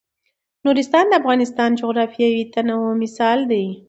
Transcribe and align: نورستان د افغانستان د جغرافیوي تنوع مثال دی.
نورستان 0.65 1.05
د 1.09 1.13
افغانستان 1.21 1.69
د 1.73 1.77
جغرافیوي 1.81 2.43
تنوع 2.53 2.91
مثال 3.03 3.39
دی. 3.51 3.65